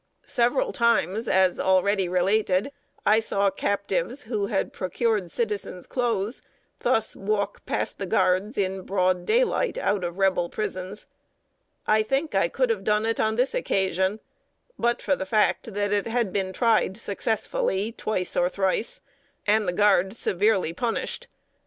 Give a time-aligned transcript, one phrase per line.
[0.25, 2.71] Several times, as already related,
[3.05, 6.41] I saw captives, who had procured citizens' clothes,
[6.79, 11.05] thus walk past the guards in broad daylight, out of Rebel prisons.
[11.85, 14.19] I think I could have done it on this occasion,
[14.79, 19.01] but for the fact that it had been tried successfully twice or thrice,
[19.45, 21.27] and the guards severely punished.